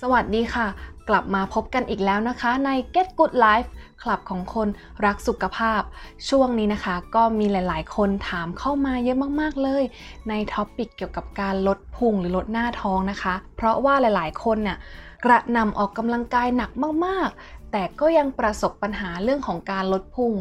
[0.00, 0.66] สวัสดีค่ะ
[1.08, 3.68] กลับมาพบกันอีกแล้วนะคะ ใน Get Good Life
[4.02, 4.68] คลับของคน
[5.04, 5.82] รักสุขภาพ
[6.28, 9.84] ช่วงนี้นะคะ ก็มีหลาย ๆ คนถามเข้ามาเยอะมากๆเลย
[10.28, 14.78] ใน topic เกี่ยวกับการลดพุงหรือลดหน้าท้องนะคะ เพราะว่าหลาย ๆ คนเนี่ย
[15.24, 16.70] กระหน่ำออกกำลังกายหนัก
[17.06, 20.32] มากๆ แต่ก็ยังประสบปัญหาเรื่องของการลดพุง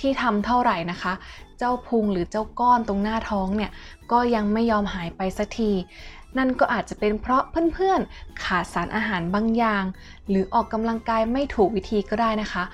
[0.00, 1.12] ที่ทำเท่าไหร่นะคะ
[1.58, 3.70] เจ้าพุงหรือเจ้าก้อนตรงหน้าท้องเนี่ย
[4.12, 5.72] ก็ยังไม่ยอมหายไปสักที
[6.38, 7.42] นั่นก็อาจจะเป็นเพราะ
[7.74, 9.84] เพื่อนๆ ขาดสารอาหารบางอย่าง
[10.28, 12.64] หรือออกกำลังกายไม่ถูกวิธีก็ได้นะคะ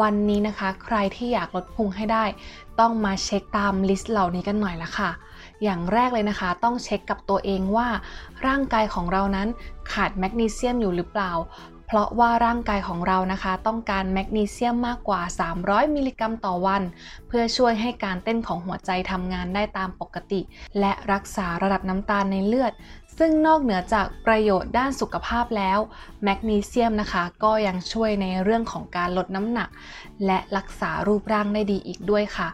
[0.00, 2.24] วันนี้นะคะ ใครที่อยากลดพุงให้ได้
[2.80, 5.10] ต้องมาเช็คตาม list เหล่านี้กันหน่อยละค่ะ
[5.64, 7.88] อย่างแรกเลยนะคะ ต้องเช็คกับตัวเองว่า
[8.46, 9.48] ร่างกายของเรานั้น
[9.92, 11.32] ขาดแมกนีเซียมอยู่หรือเปล่า
[11.86, 15.20] เพราะว่าร่างกายของเรานะคะ ต้องการแมกนีเซียมมากกว่า
[15.58, 16.82] 300 มิลลิกรัมต่อวัน
[17.28, 20.40] เพื่อช่วยให้การเต้นของหัวใจทำงานได้ตามปกติ
[20.80, 22.72] และรักษาระดับน้ำตาลในเลือด
[23.18, 25.78] ซึ่งนอกเหนือจากประโยชน์ด้านสุขภาพแล้ว
[26.22, 29.68] แมกนีเซียมนะคะ ก็ยังช่วยในเรื่องของการลดน้ำหนัก
[30.26, 32.48] และรักษารูปร่างได้ดีอีกด้วยค่ะ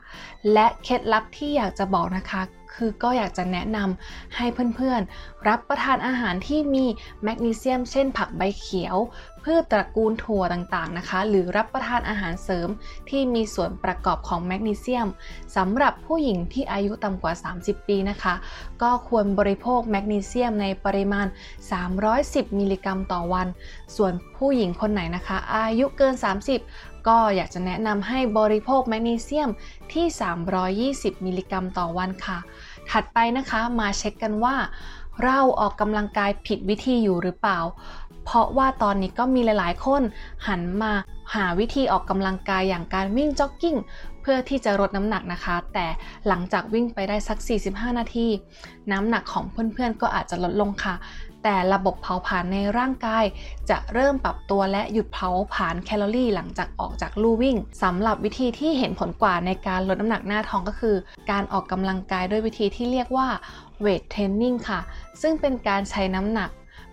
[0.52, 2.42] และเคล็ดลับที่อยากจะบอกนะคะ
[2.74, 6.84] คือก็อยากจะแนะนำให้เพื่อนๆ รับประทานอาหารที่มี
[7.22, 8.96] แมกนีเซียม เช่นผักใบเขียว
[9.44, 12.68] พืชตระกูลถั่วต่างๆนะคะ หรือรับประทานอาหารเสริม
[13.08, 15.08] ที่มีส่วนประกอบของแมกนีเซียม
[15.56, 18.34] สำหรับผู้หญิงที่อายุต่ำกว่า 30 ปีนะคะ
[18.82, 21.26] ก็ควรบริโภคแมกนีเซียมในปริมาณ
[21.92, 23.46] 310 มิลลิกรัมต่อวัน
[23.96, 26.14] ส่วนผู้หญิงคนไหนนะคะ อายุเกิน
[26.60, 29.50] 30ก็อยากจะแนะนำให้บริโภคแมกนีเซียม
[29.92, 30.06] ที่
[31.14, 32.38] 320 มิลลิกรัมต่อวันค่ะ
[32.90, 34.56] ถัดไปนะคะมาเช็คกันว่า
[35.24, 37.58] เราออกกำลังกายผิดวิธีอยู่หรือเปล่า
[38.24, 40.02] เพราะว่าตอนนี้ก็มีหลายๆ คน
[40.46, 40.92] หันมา
[41.34, 43.76] หาวิธีออกกำลังกายอย่างการวิ่งจ็อกกิ้ง
[44.20, 45.86] เพื่อที่จะลดน้ำหนักนะคะ แต่
[46.28, 48.26] หลังจากวิ่งไปได้สัก 45 นาที
[48.92, 50.94] น้ำหนักของเพื่อนๆ ก็อาจจะลดลงค่ะ
[51.42, 53.24] แต่ระบบเผาผลาญในร่างกาย
[53.70, 60.96] จะเริ่มปรับตัวและหยุดเผาผลาญแคลอรี่ หลังจากออกจากลู่วิ่งสำหรับวิธีที่เห็นผลกว่าในการลดน้ำหนักหน้าท้องก็คือ
[61.30, 63.28] การออกกำลังกายด้วยวิธีที่เรียกว่า
[63.80, 64.80] เวทเทรนนิ่งค่ะ
[65.22, 66.50] ซึ่งเป็นการใช้น้ำหนัก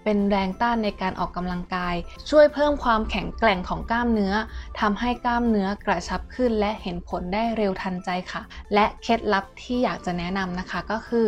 [0.09, 1.95] เป็นแรงต้านในการออกกำลังกาย
[2.29, 4.33] ช่วยเพิ่มความแข็งแกร่งของกล้ามเนื้อ
[4.79, 8.41] ทำให้กล้ามเนื้อกระชับขึ้น และเห็นผลได้เร็วทันใจค่ะ
[8.73, 11.27] และเคล็ดลับที่อยากจะแนะนำนะคะก็คือ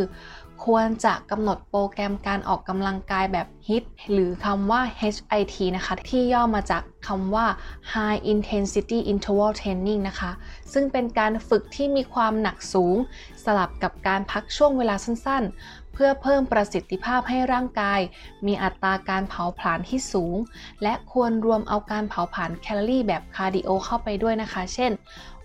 [0.65, 7.45] ควรจะกำหนดโปรแกรมการออกกำลังกายแบบ HIIT หรือคำว่า HIT นะคะ ที่ย่อมาจากคำว่า
[7.93, 10.31] High Intensity Interval Training นะคะ
[10.73, 12.97] ซึ่งเป็นการฝึกที่มีความหนักสูง
[13.43, 17.99] สลับกับการพักช่วงเวลาสั้นๆ เพื่อเพิ่มประสิทธิภาพให้ร่างกาย
[18.45, 20.35] มีอัตราการเผาผลาญที่สูง
[20.83, 24.91] และควรรวมเอาการเผาผลาญแคลอรี่แบบคาร์ดิโอเข้าไปด้วยนะคะ เช่น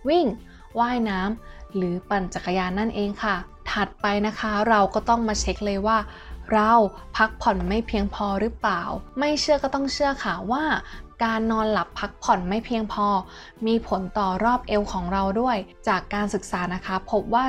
[0.08, 0.26] วิ่ง
[0.78, 3.36] ว่ายน้ำหรือปั่นจักรยานนั่นเองค่ะ
[3.74, 5.98] ถัดไปนะคะ เราก็ต้องมาเช็คเลยว่า
[6.52, 6.72] เรา
[7.16, 8.82] พักผ่อนไม่เพียงพอหรือเปล่า
[9.18, 10.64] ไม่เชื่อก็ต้องเชื่อค่ะว่า
[11.22, 13.08] การนอนหลับพักผ่อนไม่เพียงพอ
[13.66, 15.56] มีผลต่อรอบเอวของเราด้วย
[15.88, 17.44] จากการศึกษานะคะพบว่า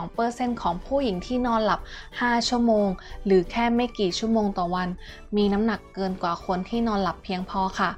[0.00, 1.80] 32%ของผู้หญิงที่นอนหลับ
[2.14, 2.88] 5 ชั่วโมง
[3.24, 4.88] หรือแค่ไม่กี่ชั่วโมงต่อวัน
[5.36, 7.90] มีน้ำหนักเกินกว่าคนที่นอนหลับเพียงพอค่ะ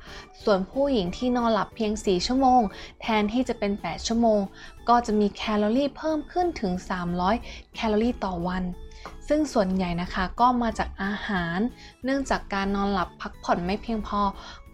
[0.44, 2.60] ส่วนผู้หญิงที่นอนหลับเพียง 4 ชั่วโมง
[3.00, 4.40] แทนที่จะเป็น 8 ชั่วโมง
[4.88, 6.72] ก็จะมีแคลอรี่เพิ่มขึ้นถึง
[7.22, 8.64] 300 แคลอรี่ต่อวัน
[9.28, 11.58] ซึ่งส่วนใหญ่นะคะก็มาจากอาหาร
[12.04, 14.20] เนื่องจากการนอนหลับพักผ่อนไม่เพียงพอ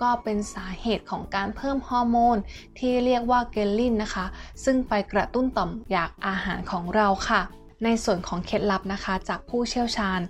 [0.02, 2.36] ก็เป็นสาเหตุของการเพิ่มฮอร์โมน
[2.78, 4.26] ที่เรียกว่าเกลลินนะคะ
[4.64, 7.42] ซึ่งไปกระตุ้นต่อมอยากอาหารของเราค่ะ
[7.84, 10.20] ในส่วนของเคล็ดลับนะคะจากผู้เชี่ยวชาญ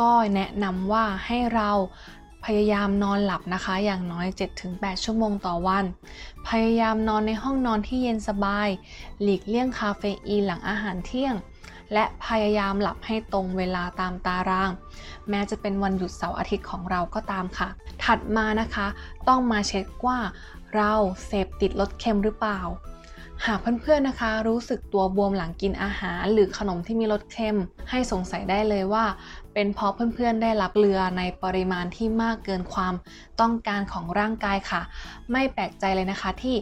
[0.00, 1.70] ก็แนะนำว่าให้เรา
[2.44, 4.26] พยายามนอนหลับนะคะ อย่างน้อย
[4.64, 5.84] 7-8 ชั่วโมงต่อวัน
[6.48, 8.68] พยายามนอนในห้องนอนที่เย็นสบาย
[9.22, 11.34] หลีกเลี่ยงคาเฟอีนหลังอาหารเที่ยง
[11.92, 14.70] และพยายามหลับให้ตรงเวลาตามตาราง
[15.28, 17.68] แม้จะเป็นวันหยุดเสาร์อาทิตย์ของเราก็ตามค่ะ
[18.04, 18.86] ถัดมานะคะ
[19.28, 20.18] ต้องมาเช็คว่า
[20.76, 20.92] เรา
[21.26, 22.60] เสพติดรสเค็มหรือเปล่า
[23.46, 27.58] หากเพื่อนๆนะคะ รู้สึกตัวบวมหลังกินอาหาร หรือขนมที่มีรสเค็ม
[27.90, 29.04] ให้สงสัยได้เลยว่า
[29.54, 32.94] เป็นเพราะเพื่อนๆได้รับเกลือในปริมาณที่มากเกินความ
[33.40, 34.82] ต้องการของร่างกายค่ะ
[35.32, 36.56] ไม่แปลกใจเลยนะคะที่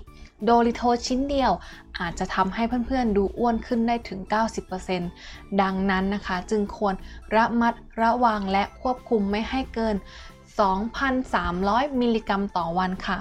[0.44, 1.52] โดริโทชิ้นเดียว
[1.98, 4.20] อาจจะทำให้เพื่อนๆดูอ้วนขึ้นได้ถึง
[4.90, 6.94] 90%ดังนั้นนะคะ จึงควร
[7.36, 9.96] ระมัดระวังและควบคุมไม่ให้เกิน
[10.78, 13.18] 2,300 มิลลิกรัมต่อวันค่ะ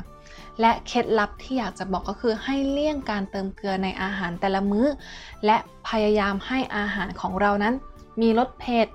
[0.61, 4.85] และเคล็ดลับที่อยากจะบอกก็คือให้เลี่ยงการเติมเกลือในอาหารแต่ละมื้อ
[5.45, 5.57] และ
[5.89, 7.73] พยายามให้อาหารของเรานั้น
[8.21, 8.87] มีรสเผ็ด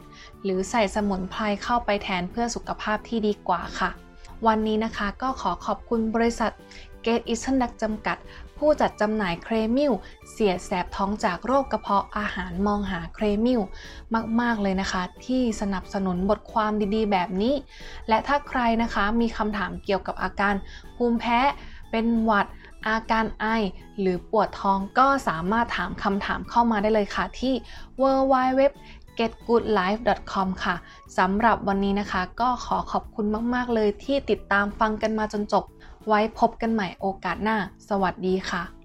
[0.45, 3.91] หรือใส่สมุนไพรเข้าไปแทนเพื่อสุขภาพที่ดีกว่าค่ะ
[4.47, 6.53] วันนี้นะคะก็ขอขอบคุณบริษัท
[7.05, 8.17] Gate Eastern Duck จำกัด
[8.61, 9.93] ผู้จัดจำหน่ายเครมิล
[10.31, 13.61] เสียแสบท้องจากโรคกระเพาะอาหารมองหาเครมิล
[14.41, 17.55] มาก ๆ เลยนะคะ ที่สนับสนุนบทความดีๆ แบบนี้
[18.09, 20.55] และถ้าใครนะคะมีคำถามเกี่ยวกับอาการ
[20.97, 21.41] ภูมิแพ้
[21.91, 22.47] เป็นหวัด
[22.89, 23.47] อาการไอ
[24.01, 27.55] หรือปวดท้องก็สามารถถามคำถามเข้ามาได้เลยค่ะที่
[28.01, 28.03] w
[28.33, 28.61] w w
[29.21, 30.77] getgoodlife.com ค่ะ
[31.19, 35.65] สำหรับวันนี้นะคะ ก็ขอขอบคุณมาก ๆ เลยที่ติดตามฟังกันมาจนจบ
[36.07, 37.57] ไว้พบกันใหม่โอกาสหน้า
[37.89, 38.80] สวัสดีค่ะ